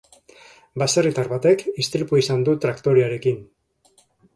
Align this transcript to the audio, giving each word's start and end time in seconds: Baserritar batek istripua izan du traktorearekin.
Baserritar 0.83 1.29
batek 1.35 1.67
istripua 1.85 2.25
izan 2.25 2.45
du 2.51 2.59
traktorearekin. 2.67 3.43